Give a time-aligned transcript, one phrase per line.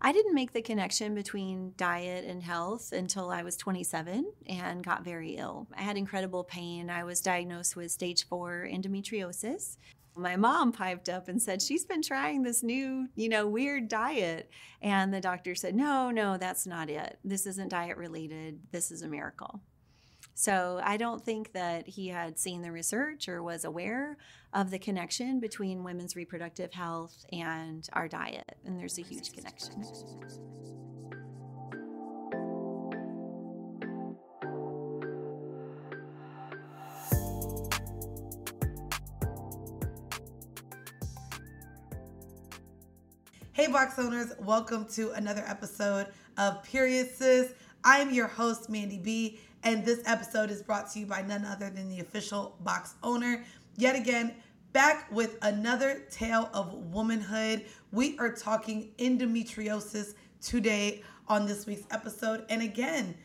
[0.00, 5.04] I didn't make the connection between diet and health until I was 27 and got
[5.04, 5.66] very ill.
[5.76, 6.88] I had incredible pain.
[6.88, 9.76] I was diagnosed with stage four endometriosis.
[10.14, 14.50] My mom piped up and said, She's been trying this new, you know, weird diet.
[14.82, 17.18] And the doctor said, No, no, that's not it.
[17.24, 18.60] This isn't diet related.
[18.70, 19.60] This is a miracle.
[20.40, 24.16] So I don't think that he had seen the research or was aware
[24.52, 28.56] of the connection between women's reproductive health and our diet.
[28.64, 29.82] And there's a huge connection.
[43.54, 47.54] Hey, box owners, welcome to another episode of Period Sis.
[47.82, 51.70] I'm your host, Mandy B, and this episode is brought to you by none other
[51.70, 53.44] than the official box owner.
[53.76, 54.34] Yet again,
[54.72, 57.64] back with another tale of womanhood.
[57.92, 62.44] We are talking endometriosis today on this week's episode.
[62.48, 63.16] And again,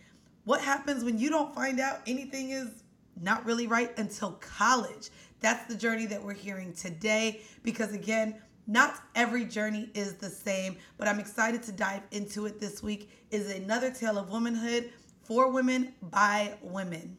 [0.46, 2.84] what happens when you don't find out anything is
[3.22, 5.10] not really right until college?
[5.40, 10.78] That's the journey that we're hearing today because, again, not every journey is the same,
[10.98, 13.10] but I'm excited to dive into it this week.
[13.30, 14.92] Is another tale of womanhood
[15.24, 17.18] for women by women.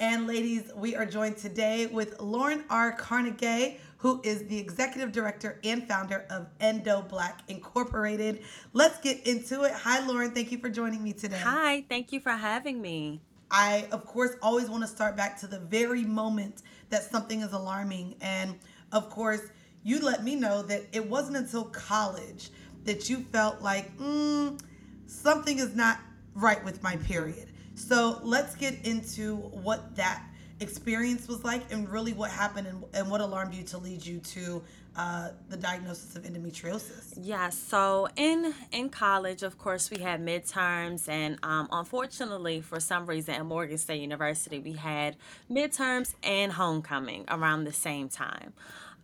[0.00, 2.92] And ladies, we are joined today with Lauren R.
[2.92, 8.42] Carnegie, who is the executive director and founder of Endo Black Incorporated.
[8.72, 9.72] Let's get into it.
[9.72, 10.32] Hi, Lauren.
[10.32, 11.38] Thank you for joining me today.
[11.38, 13.20] Hi, thank you for having me.
[13.50, 17.52] I, of course, always want to start back to the very moment that something is
[17.52, 18.16] alarming.
[18.20, 18.58] And
[18.90, 19.42] of course,
[19.84, 22.50] you let me know that it wasn't until college
[22.82, 24.60] that you felt like, mm,
[25.06, 26.00] something is not
[26.34, 27.48] right with my period.
[27.74, 30.22] So let's get into what that
[30.60, 34.18] experience was like and really what happened and, and what alarmed you to lead you
[34.20, 34.62] to
[34.96, 37.14] uh, the diagnosis of endometriosis.
[37.20, 43.06] Yeah, so in in college, of course, we had midterms, and um, unfortunately, for some
[43.06, 45.16] reason, at Morgan State University, we had
[45.50, 48.52] midterms and homecoming around the same time.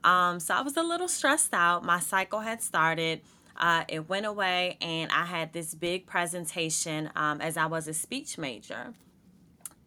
[0.04, 1.84] Um, so I was a little stressed out.
[1.84, 3.20] My cycle had started.
[3.60, 7.94] Uh, it went away, and I had this big presentation um, as I was a
[7.94, 8.94] speech major.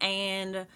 [0.00, 0.66] And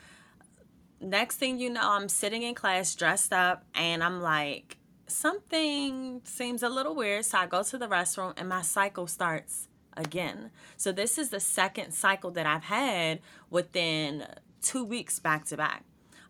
[1.01, 6.65] next thing you know, I'm sitting in class dressed up, and I'm like, something seems
[6.65, 7.25] a little weird.
[7.25, 10.51] So I go to the restroom, and my cycle starts again.
[10.77, 14.27] So this is the second cycle that I've had within
[14.61, 15.85] two weeks back to back.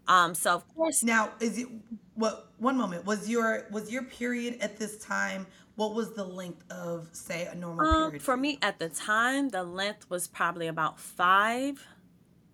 [0.07, 1.69] Um, so of course now is it
[2.15, 5.47] what one moment was your was your period at this time
[5.79, 9.49] what was the length of say a normal um, period for me at the time
[9.51, 11.87] the length was probably about five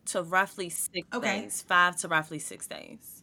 [0.05, 1.43] to roughly six okay.
[1.43, 3.23] days five to roughly six days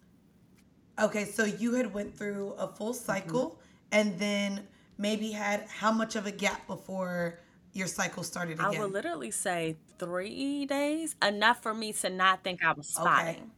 [0.99, 3.05] okay so you had went through a full mm-hmm.
[3.05, 3.59] cycle mm-hmm.
[3.99, 4.67] and then
[4.97, 7.39] maybe had how much of a gap before
[7.73, 8.75] your cycle started again?
[8.75, 13.51] I would literally say three days, enough for me to not think I was spotting.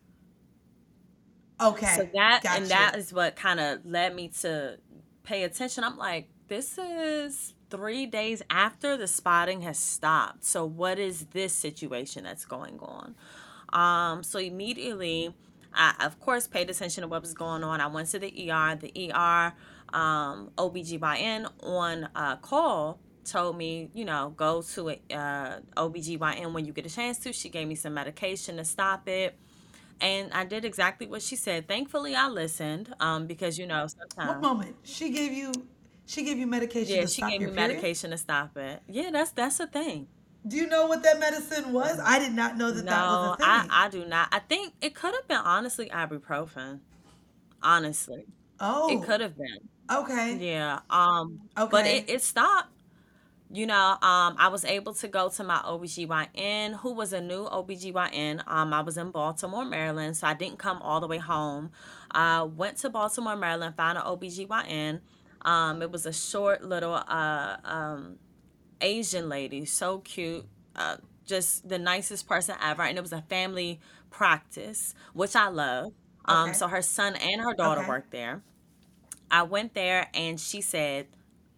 [1.61, 1.85] Okay.
[1.85, 1.95] okay.
[1.95, 2.55] So that gotcha.
[2.55, 4.77] and that is what kind of led me to
[5.23, 5.83] pay attention.
[5.83, 10.45] I'm like, this is three days after the spotting has stopped.
[10.45, 13.15] So what is this situation that's going on?
[13.73, 15.33] Um, so immediately,
[15.73, 17.81] I of course paid attention to what was going on.
[17.81, 18.75] I went to the ER.
[18.75, 19.53] The ER
[19.93, 26.65] um, OBGYN on a call told me, you know, go to a uh, OBGYN when
[26.65, 27.33] you get a chance to.
[27.33, 29.35] She gave me some medication to stop it.
[30.01, 31.67] And I did exactly what she said.
[31.67, 34.29] Thankfully, I listened um, because, you know, sometimes.
[34.29, 34.75] What moment?
[34.83, 35.53] She gave you
[36.05, 36.95] she gave you medication.
[36.95, 37.55] Yeah, she gave me period?
[37.55, 38.81] medication to stop it.
[38.87, 40.07] Yeah, that's that's a thing.
[40.45, 41.99] Do you know what that medicine was?
[42.03, 43.71] I did not know that no, that was a thing.
[43.71, 44.27] I, I do not.
[44.31, 46.79] I think it could have been honestly ibuprofen.
[47.61, 48.25] Honestly.
[48.59, 48.91] Oh.
[48.91, 49.69] It could have been.
[49.89, 50.35] Okay.
[50.35, 50.79] Yeah.
[50.89, 51.69] Um okay.
[51.71, 52.69] but it, it stopped.
[53.51, 57.45] You know, um, I was able to go to my OBGYN, who was a new
[57.45, 58.41] OBGYN.
[58.47, 61.69] Um, I was in Baltimore, Maryland, so I didn't come all the way home.
[62.09, 65.01] I uh, went to Baltimore, Maryland, found an OBGYN.
[65.45, 68.17] Um, it was a short little uh, um,
[68.81, 70.45] Asian lady, so cute,
[70.75, 72.83] uh, just the nicest person ever.
[72.83, 73.79] And it was a family
[74.09, 75.93] practice, which I love.
[76.25, 76.53] Um, okay.
[76.53, 77.89] So her son and her daughter okay.
[77.89, 78.41] worked there.
[79.31, 81.07] I went there and she said,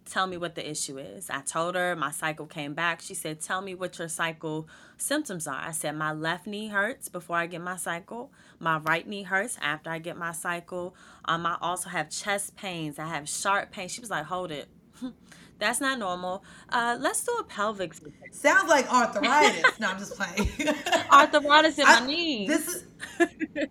[0.05, 1.31] Tell me what the issue is.
[1.31, 3.01] I told her my cycle came back.
[3.01, 4.67] She said, Tell me what your cycle
[4.97, 5.59] symptoms are.
[5.59, 8.31] I said, My left knee hurts before I get my cycle.
[8.59, 10.95] My right knee hurts after I get my cycle.
[11.25, 12.99] Um, I also have chest pains.
[12.99, 13.87] I have sharp pain.
[13.87, 14.67] She was like, Hold it.
[15.57, 16.43] That's not normal.
[16.69, 17.93] Uh, let's do a pelvic.
[18.31, 19.79] Sounds like arthritis.
[19.79, 20.49] no, I'm just playing.
[21.11, 22.47] arthritis in I, my knees.
[22.47, 22.85] This is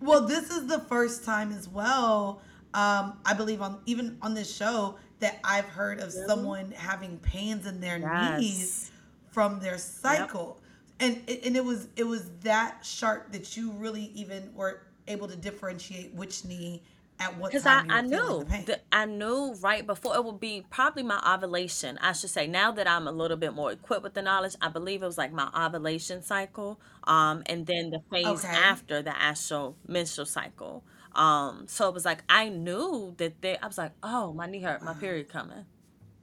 [0.01, 0.25] well.
[0.25, 2.41] This is the first time as well.
[2.73, 6.27] Um, I believe on even on this show that I've heard of really?
[6.27, 8.39] someone having pains in their yes.
[8.39, 8.91] knees
[9.31, 10.57] from their cycle.
[10.59, 10.64] Yep.
[10.99, 15.35] And and it was it was that sharp that you really even were able to
[15.35, 16.81] differentiate which knee
[17.19, 17.61] at what time.
[17.61, 21.97] because I, I knew that I knew right before it would be probably my ovulation.
[22.01, 24.69] I should say now that I'm a little bit more equipped with the knowledge, I
[24.69, 28.47] believe it was like my ovulation cycle, um, and then the phase okay.
[28.47, 30.83] after the actual menstrual cycle.
[31.13, 33.57] Um, so it was like I knew that they.
[33.57, 35.65] I was like, oh, my knee hurt, my period coming.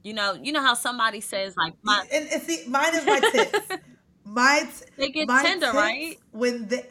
[0.03, 3.19] You know, you know how somebody says like my and, and see, mine is my
[3.19, 3.67] tits.
[4.25, 6.17] my t- they get my tender, right?
[6.31, 6.87] When they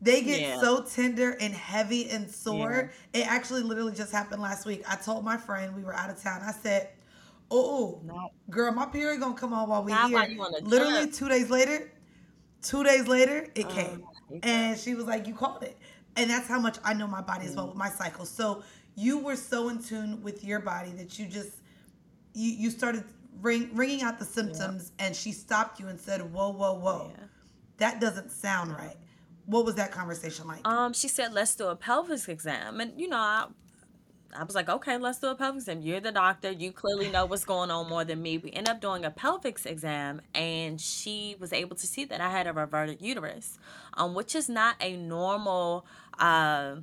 [0.00, 0.60] they get yeah.
[0.60, 2.92] so tender and heavy and sore.
[3.14, 3.22] Yeah.
[3.22, 4.82] It actually literally just happened last week.
[4.88, 6.42] I told my friend we were out of town.
[6.42, 6.90] I said,
[7.50, 8.30] "Oh, oh no.
[8.50, 11.90] girl, my period gonna come on while we Not here." Literally two days later,
[12.62, 14.04] two days later, it oh, came,
[14.42, 15.78] and she was like, "You called it,"
[16.16, 18.26] and that's how much I know my body as well with my cycle.
[18.26, 18.62] So
[18.96, 21.50] you were so in tune with your body that you just
[22.34, 23.04] you you started
[23.40, 25.06] ring, ringing out the symptoms, yep.
[25.06, 27.24] and she stopped you and said, "Whoa, whoa, whoa." Yeah.
[27.78, 28.96] That doesn't sound right
[29.46, 30.66] what was that conversation like?
[30.66, 33.46] Um, she said, "Let's do a pelvis exam," and you know, I,
[34.36, 36.50] I was like, "Okay, let's do a pelvis exam." You're the doctor.
[36.50, 38.38] You clearly know what's going on more than me.
[38.38, 42.30] We end up doing a pelvic exam, and she was able to see that I
[42.30, 43.58] had a reverted uterus,
[43.94, 45.86] um, which is not a normal.
[46.18, 46.76] Uh,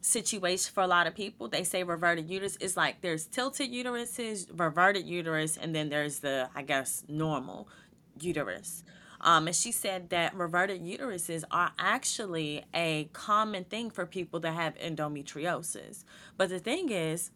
[0.00, 1.48] situation for a lot of people.
[1.48, 6.48] They say reverted uterus is like there's tilted uteruses, reverted uterus, and then there's the
[6.54, 7.68] I guess normal
[8.20, 8.84] uterus.
[9.20, 14.52] Um, and she said that reverted uteruses are actually a common thing for people that
[14.52, 16.04] have endometriosis.
[16.36, 17.30] But the thing is,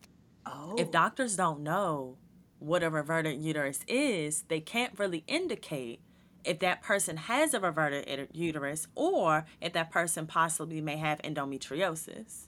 [0.46, 0.76] oh.
[0.78, 2.16] if doctors don't know
[2.58, 6.00] what a reverted uterus is, they can't really indicate
[6.44, 12.46] if that person has a reverted uterus or if that person possibly may have endometriosis.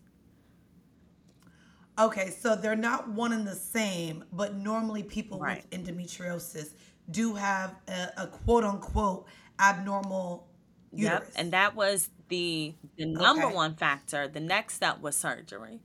[1.98, 5.64] Okay, so they're not one and the same, but normally people right.
[5.70, 6.70] with endometriosis
[7.10, 9.26] do have a, a quote unquote
[9.58, 10.46] abnormal
[10.92, 11.20] uterus.
[11.26, 13.54] Yep, and that was the the number okay.
[13.54, 14.26] one factor.
[14.26, 15.80] The next step was surgery.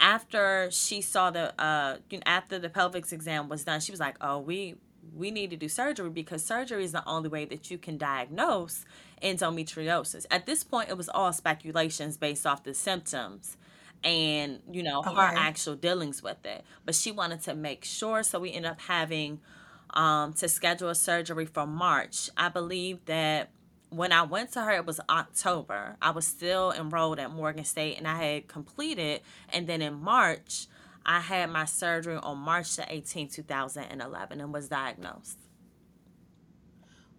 [0.00, 4.38] After she saw the uh after the pelvic exam was done, she was like, "Oh,
[4.38, 4.76] we
[5.12, 8.84] we need to do surgery because surgery is the only way that you can diagnose
[9.20, 13.56] endometriosis." At this point, it was all speculations based off the symptoms
[14.04, 15.14] and you know okay.
[15.14, 16.64] her actual dealings with it.
[16.84, 19.40] But she wanted to make sure, so we ended up having
[19.90, 22.30] um, to schedule a surgery for March.
[22.36, 23.50] I believe that
[23.90, 25.96] when I went to her, it was October.
[26.00, 29.22] I was still enrolled at Morgan State and I had completed.
[29.48, 30.66] And then in March,
[31.06, 35.38] I had my surgery on March the 18th, 2011, and was diagnosed.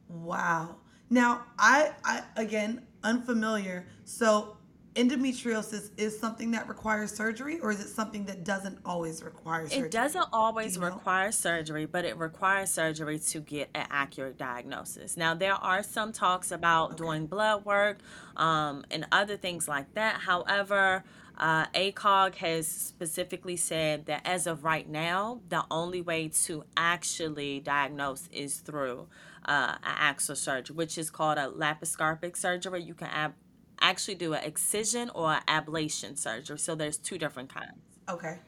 [0.08, 0.76] Wow.
[1.10, 3.88] Now, I, I again, unfamiliar.
[4.06, 4.58] So
[4.96, 9.88] endometriosis is something that requires surgery or is it something that doesn't always require surgery?
[9.88, 10.88] It doesn't always you know?
[10.88, 15.16] require surgery, but it requires surgery to get an accurate diagnosis.
[15.16, 16.98] Now, there are some talks about okay.
[16.98, 18.00] doing blood work
[18.36, 20.22] um, and other things like that.
[20.22, 21.04] However,
[21.38, 27.62] uh, ACOG has specifically said that as of right now, the only way to actually
[27.62, 29.08] diagnose is through
[29.46, 32.84] uh, an axial surgery, which is called a laparoscopic surgery.
[32.84, 33.36] You can ab-
[33.82, 36.60] actually do an excision or an ablation surgery.
[36.60, 37.80] So there's two different kinds.
[38.08, 38.40] Okay.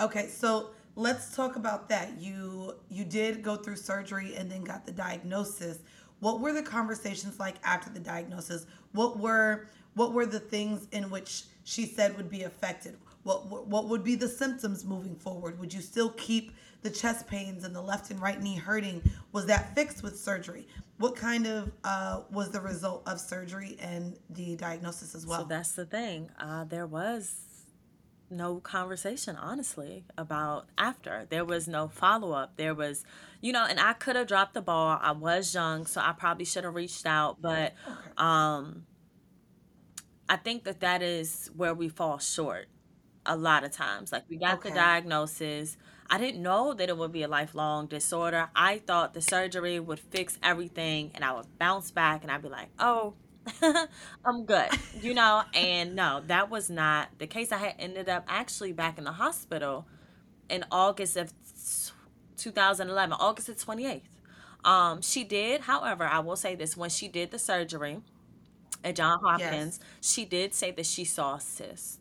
[0.00, 2.20] Okay, so let's talk about that.
[2.20, 5.78] You you did go through surgery and then got the diagnosis.
[6.20, 8.66] What were the conversations like after the diagnosis?
[8.92, 12.96] What were what were the things in which she said would be affected?
[13.24, 15.58] What what would be the symptoms moving forward?
[15.58, 16.52] Would you still keep
[16.82, 19.02] the chest pains and the left and right knee hurting?
[19.32, 20.68] Was that fixed with surgery?
[20.98, 25.40] What kind of uh, was the result of surgery and the diagnosis as well?
[25.40, 26.30] So that's the thing.
[26.38, 27.34] Uh, there was
[28.30, 31.26] no conversation, honestly, about after.
[31.30, 32.56] There was no follow up.
[32.56, 33.04] There was,
[33.40, 34.98] you know, and I could have dropped the ball.
[35.00, 37.40] I was young, so I probably should have reached out.
[37.40, 37.72] But
[38.18, 38.84] um,
[40.28, 42.66] I think that that is where we fall short
[43.26, 44.12] a lot of times.
[44.12, 44.70] Like we got okay.
[44.70, 45.76] the diagnosis.
[46.10, 48.50] I didn't know that it would be a lifelong disorder.
[48.54, 52.48] I thought the surgery would fix everything and I would bounce back and I'd be
[52.48, 53.14] like, oh,
[54.24, 54.68] I'm good,
[55.00, 55.42] you know?
[55.54, 57.52] And no, that was not the case.
[57.52, 59.86] I had ended up actually back in the hospital
[60.48, 61.32] in August of
[62.36, 64.02] 2011, August the 28th.
[64.64, 68.00] Um, she did, however, I will say this when she did the surgery
[68.82, 69.80] at John Hopkins, yes.
[70.00, 72.00] she did say that she saw a cyst.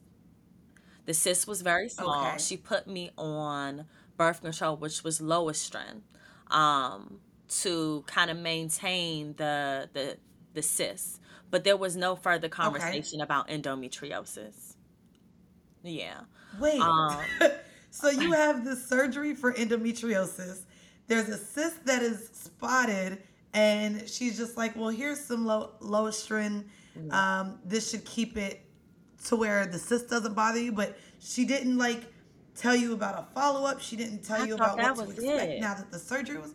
[1.05, 2.27] The cyst was very small.
[2.27, 2.38] Okay.
[2.38, 3.86] She put me on
[4.17, 6.01] birth control, which was Loestrin,
[6.50, 7.19] um,
[7.62, 10.17] to kind of maintain the the
[10.53, 11.19] the cyst.
[11.51, 13.24] But there was no further conversation okay.
[13.24, 14.75] about endometriosis.
[15.83, 16.22] Yeah.
[16.60, 16.79] Wait.
[16.81, 17.19] Um,
[17.93, 20.62] So you have this surgery for endometriosis.
[21.05, 23.22] There's a cyst that is spotted,
[23.53, 26.63] and she's just like, "Well, here's some low Loestrin.
[27.12, 28.65] Um, this should keep it
[29.25, 32.05] to where the cyst doesn't bother you." But she didn't like
[32.55, 33.81] tell you about a follow up.
[33.81, 35.61] She didn't tell I you about what to expect it.
[35.61, 36.53] now that the surgery was.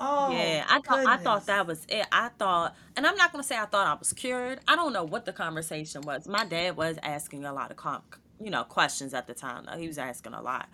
[0.00, 2.06] Oh, Yeah, I thought I thought that was it.
[2.12, 4.60] I thought, and I'm not gonna say I thought I was cured.
[4.68, 6.28] I don't know what the conversation was.
[6.28, 8.02] My dad was asking a lot of com-
[8.40, 9.64] you know questions at the time.
[9.66, 9.76] Though.
[9.76, 10.68] He was asking a lot,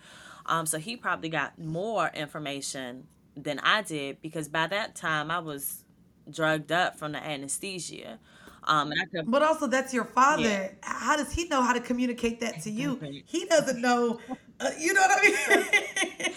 [0.45, 5.39] um, so he probably got more information than I did because by that time I
[5.39, 5.83] was
[6.29, 8.19] drugged up from the anesthesia,
[8.65, 10.77] um, and I could But also, that's your yeah father.
[10.81, 13.01] How does he know how to communicate that to you?
[13.25, 14.21] He doesn't know.
[14.59, 16.31] Uh, you know what I mean?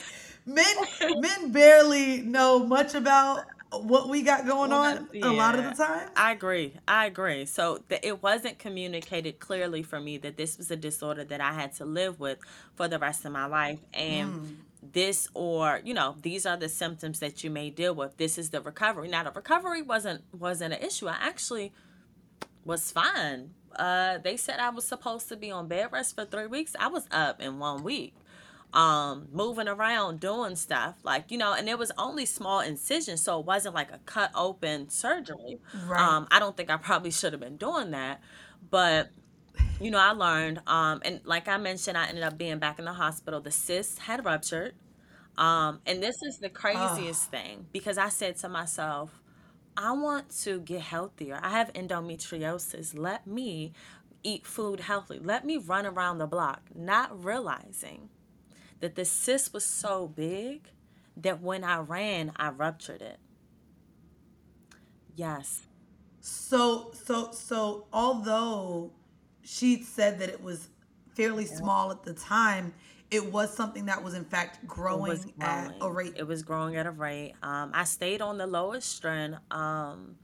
[0.47, 0.76] men,
[1.14, 5.64] men barely know much about what we got going Well, on that, a lot of
[5.64, 6.08] the time.
[6.16, 6.75] I agree.
[6.87, 7.44] I agree.
[7.47, 11.52] So th- it wasn't communicated clearly for me that this was a disorder that I
[11.52, 12.38] had to live with
[12.75, 13.80] for the rest of my life.
[13.92, 14.56] And Mm.
[14.82, 18.16] this, or you know, these are the symptoms that you may deal with.
[18.16, 19.08] This is the recovery.
[19.08, 21.08] Now, the recovery wasn't wasn't an issue.
[21.08, 21.73] I actually
[22.69, 23.53] was fine.
[23.77, 26.77] Uh, they said I was supposed to be on bed rest for three weeks.
[26.81, 28.15] I was up in one week
[28.75, 33.41] um moving around doing stuff like you know and it was only small incisions so
[33.41, 36.17] it wasn't like a cut open surgery Right.
[36.17, 38.21] um i don't think i probably should have been doing that
[38.71, 39.11] but
[39.81, 42.85] you know i learned um and like i mentioned i ended up being back in
[42.85, 44.75] the hospital the cyst had ruptured
[45.39, 49.23] um and this is the Oh, craziest thing because i said to myself
[49.78, 53.73] i want to get healthier i have endometriosis let me
[54.25, 58.11] eat food healthy let me run around the block not realizing
[58.80, 60.70] that the cyst was so big
[61.16, 63.18] that when I ran, I ruptured it.
[65.16, 65.66] Yes.
[66.20, 68.92] so, so, so, although
[69.42, 70.68] she said that it was
[71.14, 71.54] fairly Yep.
[71.58, 72.75] small at the time,
[73.11, 76.15] it was something that was in fact was growing at a rate.
[76.17, 77.35] It was growing at a rate.
[77.43, 80.17] Um, I stayed on the Loestrin um,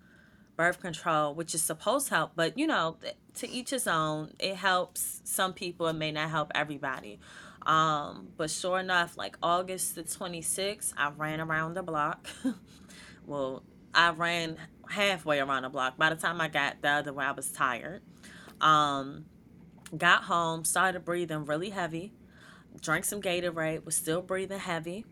[0.56, 2.96] birth control, which is supposed to help, but you know,
[3.34, 4.32] to each his own.
[4.38, 5.86] It helps some people.
[5.88, 7.20] It may not help everybody.
[7.66, 12.28] Um, but sure enough, like August the 26th, I ran around the block.
[13.26, 13.62] well,
[13.94, 15.96] I ran halfway around the block.
[15.96, 18.02] By the time I got the other way, I was tired.
[18.60, 19.24] Um,
[19.96, 22.12] got home, started breathing really heavy,
[22.80, 25.04] drank some Gatorade, was still breathing heavy.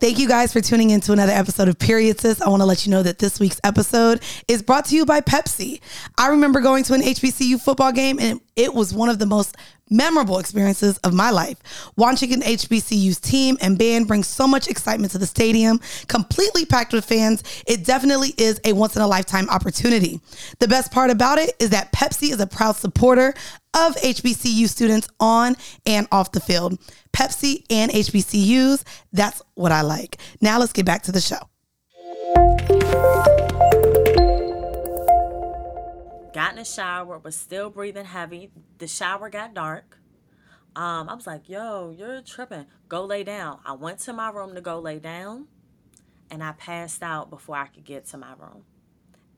[0.00, 2.42] Thank you guys for tuning in to another episode of Period Sis.
[2.42, 5.22] I want to let you know that this week's episode is brought to you by
[5.22, 5.80] Pepsi.
[6.18, 9.56] I remember going to an HBCU football game and it was one of the most
[9.90, 11.58] memorable experiences of my life.
[11.96, 16.92] Watching an HBCU's team and band brings so much excitement to the stadium, completely packed
[16.92, 20.20] with fans, it definitely is a once in a lifetime opportunity.
[20.58, 23.34] The best part about it is that Pepsi is a proud supporter
[23.74, 26.78] of HBCU students on and off the field.
[27.12, 30.18] Pepsi and HBCUs, that's what I like.
[30.40, 31.38] Now let's get back to the show.
[36.34, 38.50] Got in the shower, was still breathing heavy.
[38.78, 39.98] The shower got dark.
[40.74, 42.66] Um, I was like, yo, you're tripping.
[42.88, 43.60] Go lay down.
[43.64, 45.46] I went to my room to go lay down
[46.32, 48.64] and I passed out before I could get to my room.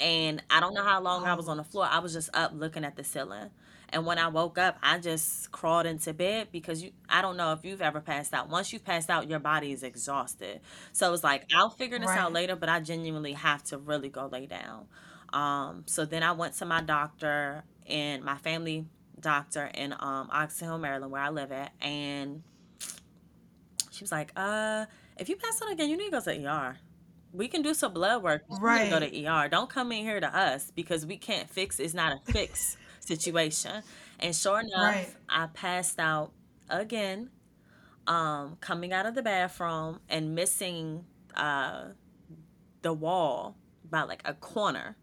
[0.00, 1.84] And I don't know how long I was on the floor.
[1.84, 3.50] I was just up looking at the ceiling.
[3.90, 7.52] And when I woke up, I just crawled into bed because you I don't know
[7.52, 8.48] if you've ever passed out.
[8.48, 10.60] Once you've passed out, your body is exhausted.
[10.92, 14.28] So it's like I'll figure this out later, but I genuinely have to really go
[14.32, 14.86] lay down.
[15.36, 18.86] Um, so then I went to my doctor and my family
[19.20, 22.42] doctor in um Oxon Hill, Maryland, where I live at, and
[23.90, 24.86] she was like, uh,
[25.18, 26.76] if you pass out again, you need to go to the ER.
[27.32, 28.44] We can do some blood work.
[28.48, 29.48] but You need to go to ER.
[29.48, 33.82] Don't come in here to us because we can't fix it's not a fix situation.
[34.20, 35.14] And sure enough, Right.
[35.28, 36.32] I passed out
[36.70, 37.30] again,
[38.06, 41.88] um, coming out of the bathroom and missing uh
[42.82, 43.56] the wall
[43.90, 44.96] by like a corner.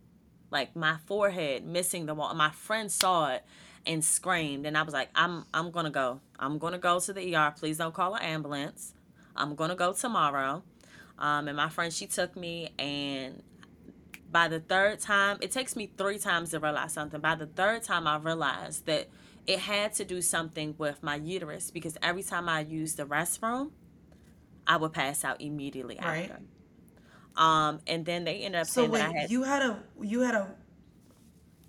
[0.53, 2.33] Like my forehead missing the wall.
[2.35, 3.43] My friend saw it
[3.85, 6.21] and screamed and I was like, I'm I'm gonna go.
[6.39, 7.53] I'm gonna go to the ER.
[7.57, 8.93] Please don't call an ambulance.
[9.35, 10.63] I'm gonna go tomorrow.
[11.17, 13.41] Um, and my friend she took me and
[14.31, 17.19] by the third time, it takes me three times to realize something.
[17.19, 19.07] By the third time, I realized that
[19.45, 23.71] it had to do something with my uterus because every time I used the restroom,
[24.65, 26.31] I would pass out immediately Right.
[26.31, 26.41] after.
[27.35, 29.83] Um, and then they ended up So saying wait, that I had you had a
[30.01, 30.55] you had a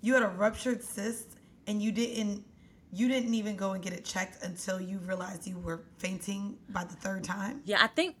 [0.01, 1.27] you had a ruptured cyst
[1.67, 2.43] and you didn't
[2.91, 6.83] you didn't even go and get it checked until you realized you were fainting by
[6.83, 7.61] the third time?
[7.65, 8.15] yeah, I think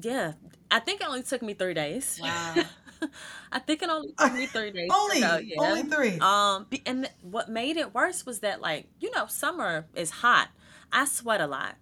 [0.00, 0.32] yeah,
[0.70, 2.18] I think it only took me three days.
[2.22, 2.54] Wow.
[3.52, 4.90] I think it only took me three days.
[4.92, 5.56] only, yeah.
[5.58, 6.18] only three.
[6.20, 10.48] Um, and what made it worse was that, like, you know, summer is hot.
[10.92, 11.76] I sweat a lot,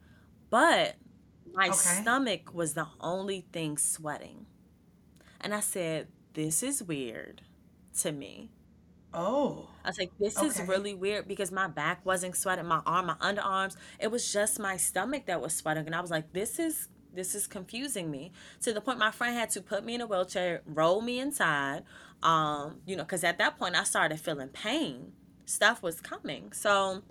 [0.51, 0.97] but
[1.53, 1.75] my okay.
[1.75, 4.47] stomach was the only thing sweating,
[5.40, 7.43] and I said, "This is weird
[7.99, 8.50] to me."
[9.16, 9.69] Oh.
[9.83, 10.47] I was like, this okay.
[10.47, 13.76] is really weird because my back wasn't sweating, my arm, my underarms.
[13.99, 15.87] It was just my stomach that was sweating.
[15.87, 19.35] And I was like, this is this is confusing me to the point my friend
[19.35, 21.83] had to put me in a wheelchair, roll me inside.
[22.23, 25.12] Um, you know, because at that point I started feeling pain.
[25.47, 26.52] Stuff was coming.
[26.52, 27.02] So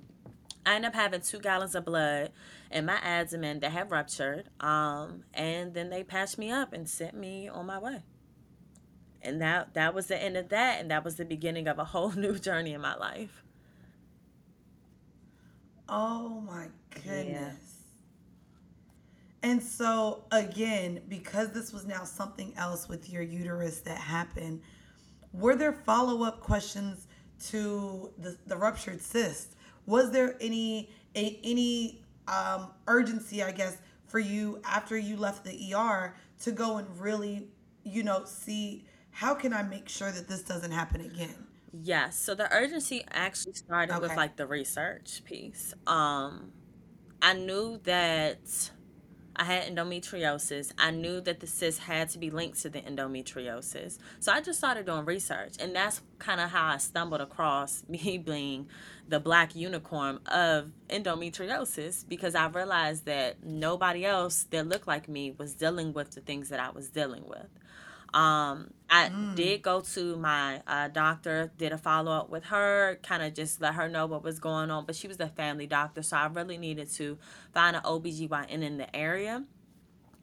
[0.64, 2.32] I ended up having two gallons of blood
[2.70, 4.50] in my abdomen that had ruptured.
[4.60, 8.04] Um, and then they patched me up and sent me on my way
[9.26, 11.86] and that that was the end of that and that was the beginning of a
[11.86, 13.44] whole new journey in my life.
[15.88, 17.28] Oh my goodness.
[17.30, 17.52] Yeah.
[19.44, 24.62] and so again because this was now something else with your uterus that happened
[25.34, 27.08] were there follow-up questions
[27.48, 29.56] to the, the ruptured cyst?
[29.86, 33.78] Was there any a, any um, urgency i guess
[34.08, 37.48] for you after you left the er to go and really
[37.84, 41.48] you know see how can I make sure that this doesn't happen again?
[41.72, 42.20] Yes.
[42.20, 44.02] So the urgency actually started okay.
[44.02, 45.74] with like the research piece.
[45.88, 46.52] Um,
[47.22, 48.72] I knew that
[49.38, 50.74] I had endometriosis.
[50.78, 54.00] I knew that the cyst had to be linked to the endometriosis.
[54.20, 55.54] So I just started doing research.
[55.62, 58.68] And that's kind of how I stumbled across me being
[59.08, 65.32] the black unicorn of endometriosis because I realized that nobody else that looked like me
[65.38, 67.48] was dealing with the things that I was dealing with.
[68.16, 69.36] Um, I mm.
[69.36, 73.60] did go to my uh, doctor, did a follow up with her, kind of just
[73.60, 74.86] let her know what was going on.
[74.86, 77.18] But she was a family doctor, so I really needed to
[77.54, 79.44] find an OBGYN in the area.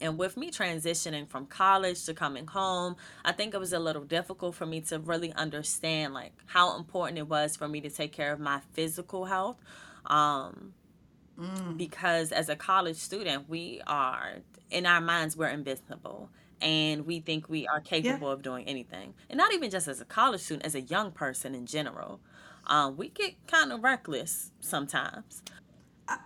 [0.00, 2.96] And with me transitioning from college to coming home,
[3.26, 7.18] I think it was a little difficult for me to really understand like how important
[7.18, 9.58] it was for me to take care of my physical health.
[10.06, 10.72] Um,
[11.38, 11.76] mm.
[11.76, 14.38] Because as a college student, we are
[14.70, 16.30] in our minds we're invincible
[16.62, 18.34] and we think we are capable yeah.
[18.34, 19.14] of doing anything.
[19.28, 22.20] And not even just as a college student, as a young person in general.
[22.66, 25.42] Um, we get kind of reckless sometimes.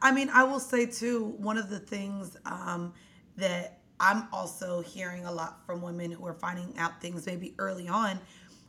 [0.02, 2.92] I mean, I will say too, one of the things um,
[3.36, 7.88] that I'm also hearing a lot from women who are finding out things maybe early
[7.88, 8.20] on,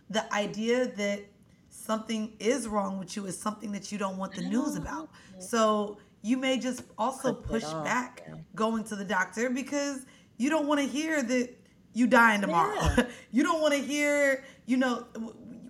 [0.10, 1.21] the idea that
[1.69, 5.10] something is wrong with you is something that you don't want the news about.
[5.39, 8.23] So you may just also push back
[8.56, 10.06] going to the doctor because
[10.38, 11.50] you don't want to hear that
[11.93, 12.80] you dying tomorrow.
[12.80, 13.08] Yeah.
[13.32, 15.06] you don't want to hear, you know,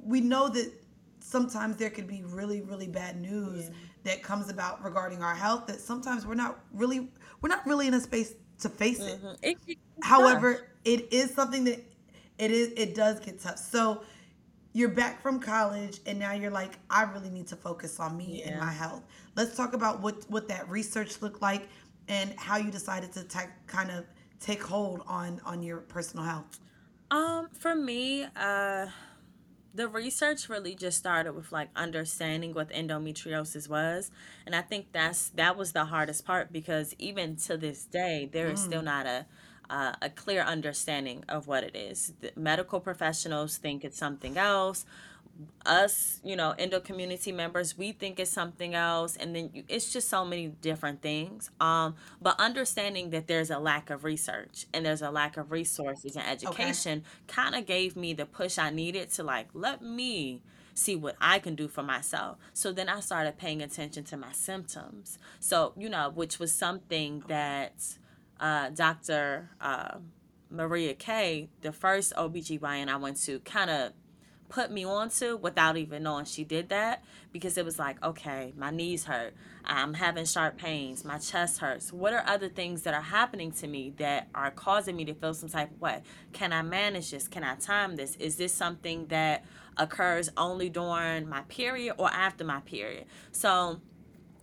[0.04, 0.72] we know that
[1.20, 3.76] sometimes there could be really, really bad news yeah.
[4.04, 7.10] that comes about regarding our health that sometimes we're not really,
[7.42, 9.22] we're not really in a space to face it.
[9.22, 9.36] Mm-hmm.
[9.42, 10.64] it, it However, tough.
[10.86, 11.84] it is something that
[12.38, 13.58] it is, it does get tough.
[13.58, 14.04] So
[14.74, 18.44] you're back from college and now you're like, I really need to focus on me
[18.44, 18.52] yeah.
[18.52, 19.04] and my health.
[19.36, 21.68] Let's talk about what, what that research looked like
[22.08, 24.06] and how you decided to t- kind of
[24.40, 26.60] take hold on on your personal health?
[27.12, 28.88] Um, for me, uh
[29.78, 34.10] the research really just started with like understanding what endometriosis was
[34.46, 38.48] and i think that's that was the hardest part because even to this day there
[38.48, 38.66] is mm.
[38.66, 39.26] still not a
[39.70, 44.86] uh, a clear understanding of what it is the medical professionals think it's something else
[45.66, 49.92] us, you know, endo community members, we think it's something else, and then you, it's
[49.92, 51.52] just so many different things.
[51.60, 56.16] Um, but understanding that there's a lack of research and there's a lack of resources
[56.16, 57.42] and education okay.
[57.42, 60.42] kind of gave me the push I needed to like let me
[60.74, 62.38] see what I can do for myself.
[62.54, 65.18] So then I started paying attention to my symptoms.
[65.40, 67.98] So you know, which was something that
[68.40, 69.50] uh, Dr.
[69.60, 69.98] Uh,
[70.50, 73.94] Maria Kay, the first OBGYN I went to, kind of
[74.50, 78.72] put me onto without even knowing she did that because it was like, okay, my
[78.72, 79.34] knees hurt.
[79.66, 81.04] I'm having sharp pains.
[81.04, 81.92] My chest hurts.
[81.92, 85.34] What are other things that are happening to me that are causing me to feel
[85.34, 86.02] some type of way?
[86.32, 87.28] Can I manage this?
[87.28, 88.16] Can I time this?
[88.16, 89.44] Is this something that
[89.76, 93.06] occurs only during my period or after my period?
[93.32, 93.82] So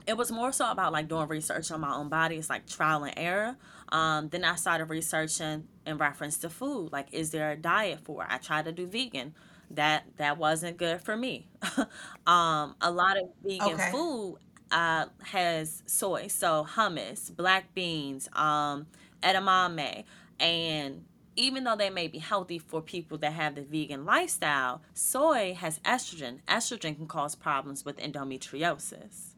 [0.06, 2.36] it was more so about like doing research on my own body.
[2.36, 3.56] It's like trial and error.
[3.90, 6.92] Um, then I started researching in reference to food.
[6.92, 8.22] Like, is there a diet for?
[8.22, 8.28] It?
[8.30, 9.34] I tried to do vegan
[9.76, 11.48] that that wasn't good for me.
[12.26, 13.90] um, a lot of vegan okay.
[13.90, 14.38] food
[14.70, 18.86] uh, has soy, so hummus, black beans, um,
[19.22, 20.04] edamame,
[20.40, 21.04] and
[21.36, 25.78] even though they may be healthy for people that have the vegan lifestyle, soy has
[25.80, 26.38] estrogen.
[26.48, 29.33] Estrogen can cause problems with endometriosis.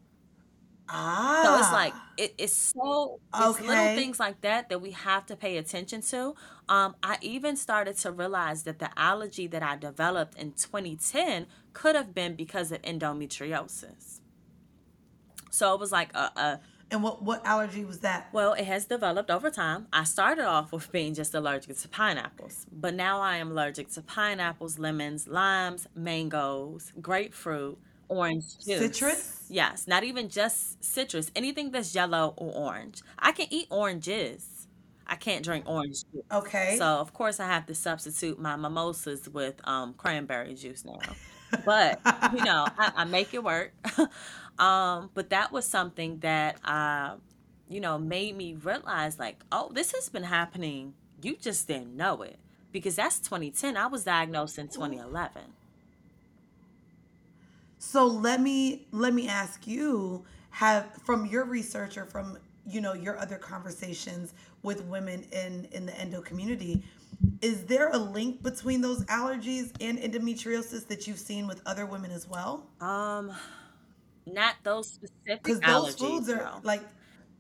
[0.89, 1.43] Ah.
[1.45, 2.13] So it's like ah.
[2.17, 3.67] it, it's so it's okay.
[3.67, 6.35] little things like that that we have to pay attention to.
[6.69, 11.97] Um, I even started to realize that the allergy that I developed in 2010 could
[11.97, 14.21] have been because of endometriosis.
[15.51, 18.29] So it was like a, a and what what allergy was that?
[18.33, 19.89] Well, it has developed over time.
[19.93, 24.03] I started off with being just allergic to pineapples, but now I am allergic to
[24.03, 28.79] pineapples, lemons, limes, mangoes, grapefruit, orange juice.
[28.79, 29.47] Citrus?
[29.49, 31.31] Yes, not even just citrus.
[31.37, 33.03] Anything that's yellow or orange.
[33.19, 34.67] I can eat oranges.
[35.07, 36.25] I can't drink orange juice.
[36.33, 36.77] Okay.
[36.79, 40.99] So of course I have to substitute my mimosas with um, cranberry juice now.
[41.65, 42.01] But
[42.33, 43.73] you know, I, I make it work.
[44.59, 47.17] um, but that was something that uh,
[47.69, 50.95] you know, made me realize like, oh, this has been happening.
[51.23, 52.39] You just didn't know it.
[52.73, 53.77] Because that's 2010.
[53.77, 55.43] I was diagnosed in 2011.
[57.87, 62.95] So let me let me ask you have from your research or from you know
[62.95, 66.83] your other conversations with women in in the endo community
[67.41, 72.11] is there a link between those allergies and endometriosis that you've seen with other women
[72.11, 72.67] as well?
[72.81, 73.33] Um
[74.27, 76.83] not those specific because those foods are like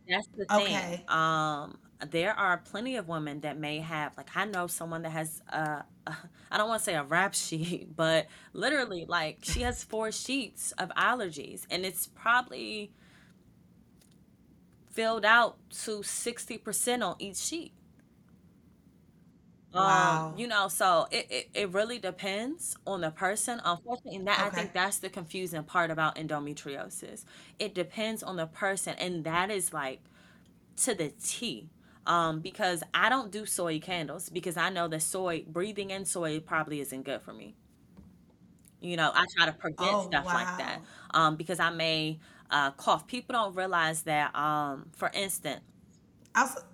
[0.09, 0.67] that's the thing.
[0.67, 1.05] okay.
[1.09, 1.79] Um
[2.11, 5.83] there are plenty of women that may have like i know someone that has uh
[6.51, 10.73] i don't want to say a rap sheet but literally like she has four sheets
[10.73, 12.91] of allergies and it's probably
[14.91, 17.73] filled out to 60% on each sheet
[19.75, 20.29] um, wow.
[20.33, 23.61] Um, you know, so it, it, it really depends on the person.
[23.65, 24.47] Unfortunately, that okay.
[24.47, 27.25] I think that's the confusing part about endometriosis.
[27.59, 30.01] It depends on the person, and that is like
[30.79, 31.69] to the T
[32.07, 36.41] um, because I don't do soy candles because I know that soy breathing in soy
[36.41, 37.55] probably isn't good for me.
[38.81, 40.35] You know, I try to prevent oh, stuff wow.
[40.35, 40.81] like that
[41.13, 42.19] um, because I may
[42.51, 43.07] uh, cough.
[43.07, 44.35] People don't realize that.
[44.37, 45.61] Um, for instance,
[46.35, 46.65] I was,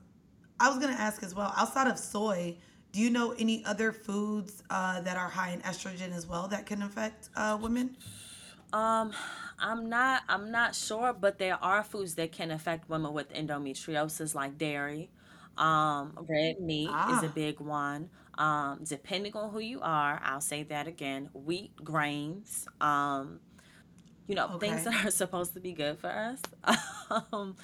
[0.60, 1.52] I was gonna ask as well.
[1.56, 2.56] Outside of soy,
[2.92, 6.66] do you know any other foods uh, that are high in estrogen as well that
[6.66, 7.96] can affect uh, women?
[8.72, 9.12] Um,
[9.58, 10.22] I'm not.
[10.28, 15.10] I'm not sure, but there are foods that can affect women with endometriosis, like dairy.
[15.58, 17.16] Um, red meat ah.
[17.16, 17.32] is a ah.
[17.34, 18.10] big one.
[18.38, 21.28] Um, depending on who you are, I'll say that again.
[21.34, 23.40] Wheat, grains, um,
[24.26, 24.68] you know, okay.
[24.68, 26.40] things that are supposed to be good for us.
[27.32, 27.56] um,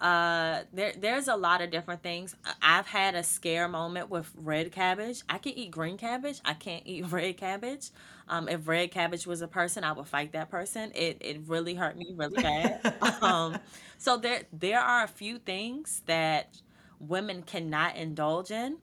[0.00, 2.34] uh, there, there's a lot of different things.
[2.60, 5.22] I've had a scare moment with red cabbage.
[5.28, 6.40] I can eat green cabbage.
[6.44, 7.90] I can't eat red cabbage.
[8.28, 10.92] Um, if red cabbage was a person, I would fight that person.
[10.94, 12.94] It, it really hurt me really bad.
[13.22, 13.58] um,
[13.98, 16.56] so there, there are a few things that
[16.98, 18.78] women cannot indulge in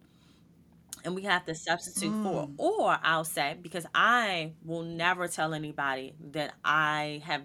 [1.03, 2.23] and we have to substitute mm.
[2.23, 7.43] for or i'll say because i will never tell anybody that i have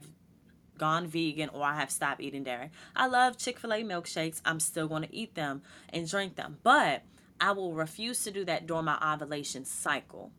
[0.79, 2.70] gone vegan or i have stopped eating dairy.
[2.94, 4.42] I love chick-fil-a milkshakes.
[4.44, 6.59] I'm still going to eat them and drink them.
[6.62, 7.02] But
[7.40, 10.33] i will refuse to do that during my ovulation cycle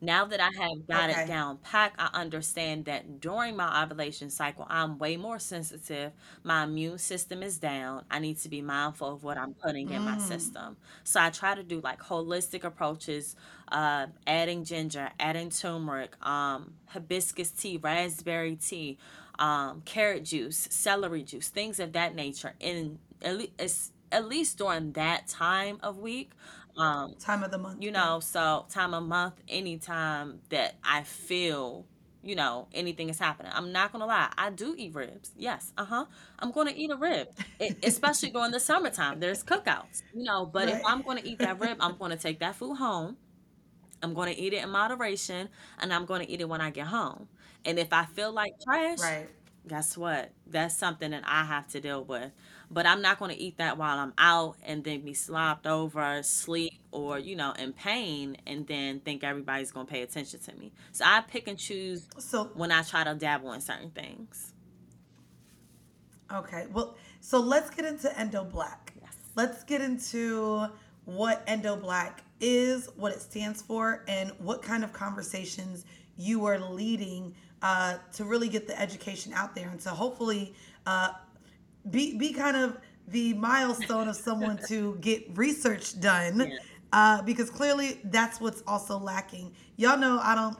[0.00, 1.22] now that I have got okay.
[1.22, 6.12] it down pat, I understand that during my ovulation cycle, I'm way more sensitive.
[6.44, 8.04] My immune system is down.
[8.10, 9.96] I need to be mindful of what I'm putting mm.
[9.96, 10.20] in my mm.
[10.20, 10.76] system.
[11.04, 13.36] So I try to do like holistic approaches,
[13.68, 18.98] uh, adding ginger, adding turmeric, um, hibiscus tea, raspberry tea,
[19.38, 22.54] um, carrot juice, celery juice, things of that nature.
[22.60, 26.30] And at least during that time of week,
[26.76, 27.82] um, time of the month.
[27.82, 31.86] You know, so time of month, anytime that I feel,
[32.22, 33.52] you know, anything is happening.
[33.54, 35.32] I'm not gonna lie, I do eat ribs.
[35.36, 36.06] Yes, uh huh.
[36.38, 37.28] I'm gonna eat a rib,
[37.60, 39.20] it, especially during the summertime.
[39.20, 40.46] There's cookouts, you know.
[40.46, 40.76] But right.
[40.76, 43.16] if I'm gonna eat that rib, I'm gonna take that food home.
[44.02, 47.28] I'm gonna eat it in moderation, and I'm gonna eat it when I get home.
[47.64, 49.28] And if I feel like trash, right.
[49.66, 50.30] guess what?
[50.46, 52.30] That's something that I have to deal with
[52.70, 56.22] but I'm not going to eat that while I'm out and then be slopped over,
[56.22, 60.54] sleep, or, you know, in pain and then think everybody's going to pay attention to
[60.56, 60.72] me.
[60.92, 64.52] So I pick and choose so, when I try to dabble in certain things.
[66.32, 66.66] Okay.
[66.72, 68.92] Well, so let's get into Endo Black.
[69.00, 69.14] Yes.
[69.36, 70.66] Let's get into
[71.04, 75.84] what Endo Black is, what it stands for, and what kind of conversations
[76.16, 80.54] you are leading uh, to really get the education out there and to hopefully
[80.86, 81.10] uh,
[81.90, 86.56] be be kind of the milestone of someone to get research done yeah.
[86.92, 89.52] uh, because clearly that's what's also lacking.
[89.76, 90.56] Y'all know i don't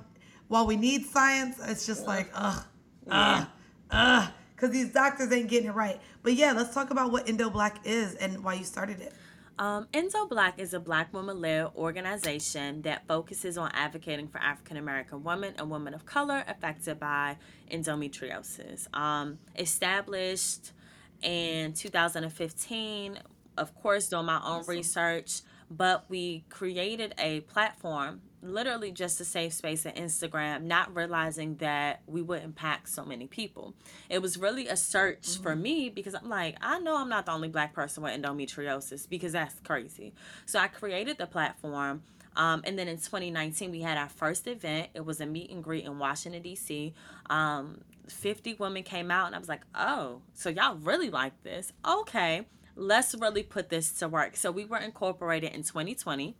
[0.48, 2.64] while we need science it's just like ugh
[3.10, 3.46] ugh
[3.90, 6.00] ugh because these doctors ain't getting it right.
[6.22, 9.12] But yeah let's talk about what endo black is and why you started it.
[9.58, 14.76] Um, Endo Black is a Black woman led organization that focuses on advocating for African
[14.76, 17.38] American women and women of color affected by
[17.70, 18.94] endometriosis.
[18.94, 20.72] Um, established
[21.22, 23.18] in 2015,
[23.56, 24.74] of course, doing my own awesome.
[24.74, 31.56] research, but we created a platform literally just a safe space on Instagram, not realizing
[31.56, 33.74] that we would impact so many people.
[34.08, 35.42] It was really a search mm-hmm.
[35.42, 39.08] for me because I'm like, I know I'm not the only black person with endometriosis
[39.08, 40.14] because that's crazy.
[40.46, 42.02] So I created the platform.
[42.36, 44.90] Um, and then in 2019, we had our first event.
[44.94, 46.92] It was a meet and greet in Washington, D.C.
[47.30, 51.72] Um, 50 women came out, and I was like, oh, so y'all really like this?
[51.86, 54.36] Okay, let's really put this to work.
[54.36, 56.36] So we were incorporated in 2020.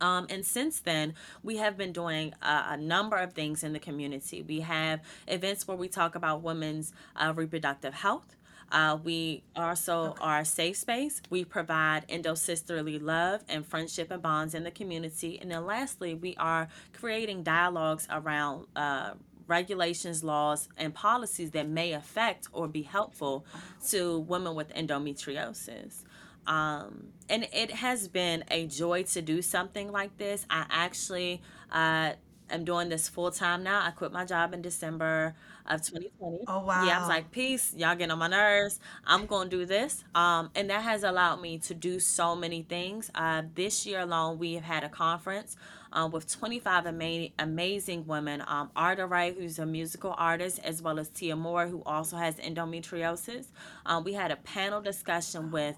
[0.00, 3.78] Um, and since then, we have been doing a, a, number of things in the
[3.78, 4.42] community.
[4.42, 8.36] We have events where we talk about women's uh, reproductive health.
[8.72, 10.18] Uh, we also okay.
[10.22, 11.20] are a safe space.
[11.30, 15.38] We provide endo sisterly love and friendship and bonds in the community.
[15.40, 19.12] And then lastly, we are creating dialogues around uh,
[19.46, 23.44] regulations, laws, and policies that may affect or be helpful
[23.88, 26.04] to women with endometriosis.
[26.46, 30.44] Um, and it has been a joy to do something like this.
[30.50, 32.12] I actually uh,
[32.50, 33.80] am doing this full time now.
[33.84, 35.34] I quit my job in December
[35.66, 36.38] of 2020.
[36.48, 36.84] Oh wow!
[36.84, 37.72] Yeah, I was like, peace.
[37.76, 38.80] Y'all getting on my nerves.
[39.06, 40.04] I'm gonna do this.
[40.14, 43.10] Um, and that has allowed me to do so many things.
[43.14, 45.56] Uh, this year alone, we have had a conference.
[45.92, 48.42] Um, with 25 ama- amazing women.
[48.46, 52.36] Um, Arda Wright, who's a musical artist, as well as Tia Moore, who also has
[52.36, 53.46] endometriosis.
[53.84, 55.76] Um, we had a panel discussion with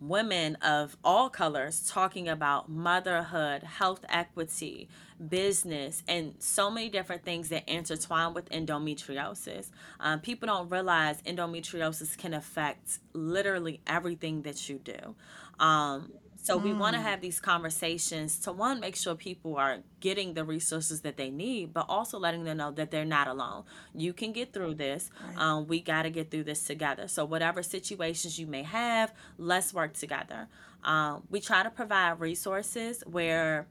[0.00, 4.88] women of all colors talking about motherhood, health equity,
[5.28, 9.70] business, and so many different things that intertwine with endometriosis.
[10.00, 15.14] Um, people don't realize endometriosis can affect literally everything that you do.
[15.58, 16.12] Um,
[16.44, 17.04] so we want to mm.
[17.04, 21.72] have these conversations to one, make sure people are getting the resources that they need,
[21.72, 23.64] but also letting them know that they're not alone.
[23.94, 25.10] You can get through this.
[25.26, 25.38] Right.
[25.38, 27.08] Um, we got to get through this together.
[27.08, 30.48] So whatever situations you may have, let's work together.
[30.82, 33.66] Um, we try to provide resources where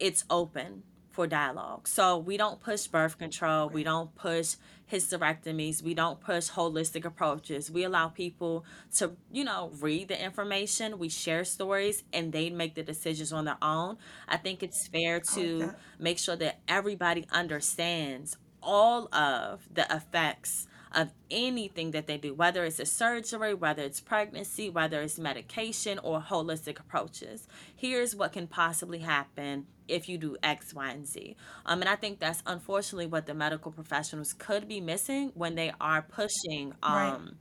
[0.00, 0.82] it's open
[1.18, 1.88] for dialogue.
[1.88, 4.54] So we don't push birth control, we don't push
[4.92, 7.72] hysterectomies, we don't push holistic approaches.
[7.72, 8.64] We allow people
[8.98, 13.46] to, you know, read the information, we share stories, and they make the decisions on
[13.46, 13.98] their own.
[14.28, 20.68] I think it's fair to like make sure that everybody understands all of the effects
[20.98, 25.96] of anything that they do, whether it's a surgery, whether it's pregnancy, whether it's medication
[26.00, 27.46] or holistic approaches.
[27.76, 31.36] Here's what can possibly happen if you do X, Y, and Z.
[31.64, 35.72] Um, and I think that's unfortunately what the medical professionals could be missing when they
[35.80, 37.36] are pushing um,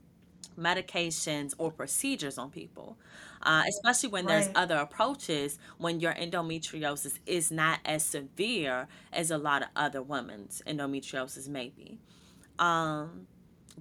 [0.56, 0.78] right.
[0.78, 2.96] medications or procedures on people.
[3.42, 4.44] Uh, especially when right.
[4.44, 10.02] there's other approaches when your endometriosis is not as severe as a lot of other
[10.04, 12.00] women's endometriosis may be.
[12.60, 13.28] Um,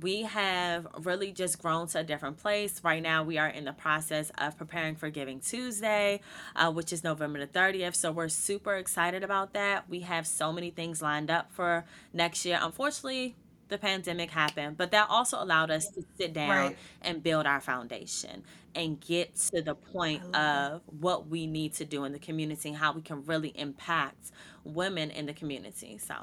[0.01, 2.81] we have really just grown to a different place.
[2.85, 6.21] Right now, we are in the process of preparing for Giving Tuesday,
[6.55, 7.95] uh, which is November the 30th.
[7.95, 9.89] So we're super excited about that.
[9.89, 12.59] We have so many things lined up for next year.
[12.61, 13.37] Unfortunately,
[13.69, 16.77] the pandemic happened, but that also allowed us to sit down right.
[17.03, 20.81] and build our foundation and get to the point of that.
[21.01, 24.31] what we need to do in the community and how we can really impact
[24.63, 25.99] women in the community.
[25.99, 26.15] So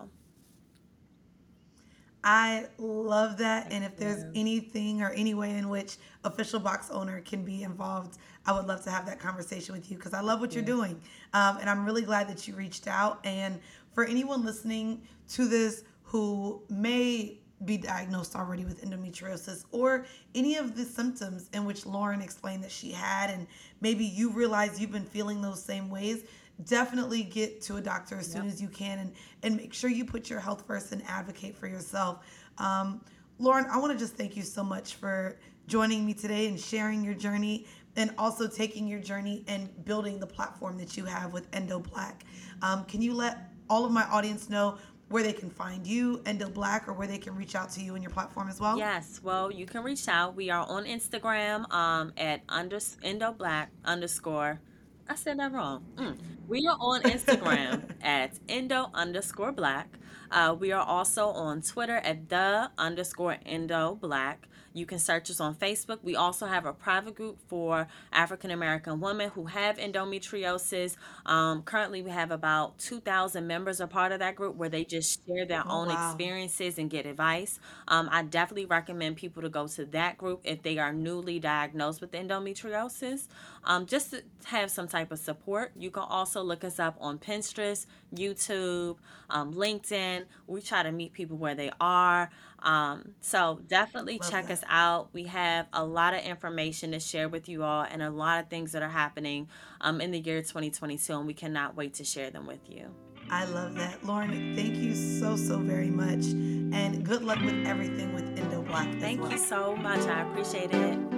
[2.23, 3.71] I love that.
[3.71, 8.17] And if there's anything or any way in which official box owner can be involved,
[8.45, 10.99] I would love to have that conversation with you because I love what you're doing.
[11.33, 13.19] Um, and I'm really glad that you reached out.
[13.25, 13.59] And
[13.93, 20.05] for anyone listening to this who may be diagnosed already with endometriosis or
[20.35, 23.47] any of the symptoms in which Lauren explained that she had, and
[23.81, 26.23] maybe you realize you've been feeling those same ways,
[26.65, 30.05] definitely get to a doctor as soon as you can and, and make sure you
[30.05, 32.25] put your health first and advocate for yourself.
[32.57, 33.01] Um,
[33.39, 37.03] Lauren, I want to just thank you so much for joining me today and sharing
[37.03, 41.47] your journey and also taking your journey and building the platform that you have with
[41.53, 42.23] Endo Black.
[42.61, 44.77] Um, can you let all of my audience know
[45.09, 47.93] where they can find you, Endo Black, or where they can reach out to you
[47.93, 48.77] and your platform as well?
[48.77, 50.35] Yes, well, you can reach out.
[50.35, 54.59] We are on Instagram um, at under, Endo Black underscore
[55.07, 55.83] I said that wrong.
[55.95, 56.17] Mm.
[56.45, 59.97] We are on Instagram at endo underscore black.
[60.29, 64.49] Uh, we are also on Twitter at the underscore endo black.
[64.73, 65.99] You can search us on Facebook.
[66.01, 70.95] We also have a private group for African American women who have endometriosis.
[71.25, 75.21] Um, currently, we have about 2,000 members a part of that group where they just
[75.27, 76.09] share their oh, own wow.
[76.09, 77.59] experiences and get advice.
[77.87, 82.01] Um, I definitely recommend people to go to that group if they are newly diagnosed
[82.01, 83.27] with endometriosis,
[83.65, 85.71] um, just to have some type of support.
[85.77, 88.97] You can also look us up on Pinterest, YouTube,
[89.29, 90.25] um, LinkedIn.
[90.47, 92.29] We try to meet people where they are.
[92.59, 94.53] Um, so definitely Love check that.
[94.53, 95.09] us out.
[95.13, 98.49] We have a lot of information to share with you all and a lot of
[98.49, 99.49] things that are happening
[99.81, 102.89] um, in the year 2022, and we cannot wait to share them with you.
[103.29, 104.03] I love that.
[104.05, 106.25] Lauren, thank you so, so very much.
[106.25, 108.93] And good luck with everything with Endo Black.
[108.99, 109.31] Thank well.
[109.31, 110.01] you so much.
[110.01, 111.12] I appreciate it.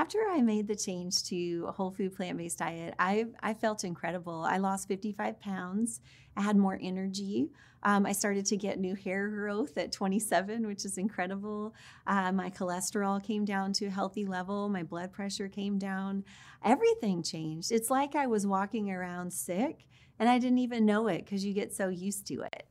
[0.00, 3.84] After I made the change to a whole food plant based diet, I, I felt
[3.84, 4.46] incredible.
[4.48, 6.00] I lost 55 pounds.
[6.38, 7.50] I had more energy.
[7.82, 11.74] Um, I started to get new hair growth at 27, which is incredible.
[12.06, 14.70] Uh, my cholesterol came down to a healthy level.
[14.70, 16.24] My blood pressure came down.
[16.64, 17.70] Everything changed.
[17.70, 19.86] It's like I was walking around sick
[20.18, 22.64] and I didn't even know it because you get so used to it.